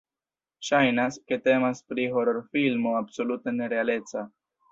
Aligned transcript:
Ŝajnas, 0.67 1.19
ke 1.31 1.37
temas 1.47 1.83
pri 1.91 2.07
hororfilmo 2.15 2.97
absolute 3.01 3.57
ne-realeca. 3.61 4.27